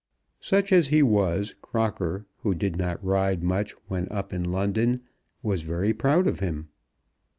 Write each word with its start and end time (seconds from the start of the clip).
Such 0.39 0.73
as 0.73 0.87
he 0.87 1.03
was, 1.03 1.53
Crocker, 1.61 2.25
who 2.39 2.55
did 2.55 2.75
not 2.75 3.05
ride 3.05 3.43
much 3.43 3.73
when 3.87 4.07
up 4.11 4.33
in 4.33 4.43
London, 4.43 5.01
was 5.43 5.61
very 5.61 5.93
proud 5.93 6.25
of 6.25 6.39
him. 6.39 6.69